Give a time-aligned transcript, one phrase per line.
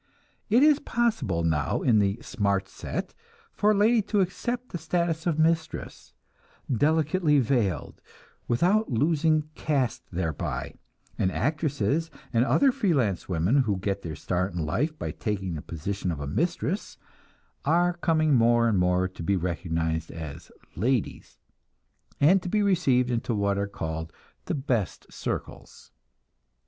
[0.49, 3.13] It is possible now in the "smart set"
[3.53, 6.15] for a lady to accept the status of mistress,
[6.75, 8.01] delicately veiled,
[8.47, 10.73] without losing caste thereby,
[11.19, 15.53] and actresses and other free lance women who got their start in life by taking
[15.53, 16.97] the position of mistress,
[17.63, 21.37] are coming more and more to be recognized as "ladies,"
[22.19, 24.11] and to be received into what are called
[24.45, 25.91] the "best circles."